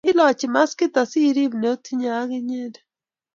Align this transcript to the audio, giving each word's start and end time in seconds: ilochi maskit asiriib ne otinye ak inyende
ilochi 0.09 0.47
maskit 0.53 0.93
asiriib 1.01 1.51
ne 1.57 1.67
otinye 1.73 2.09
ak 2.21 2.29
inyende 2.39 2.79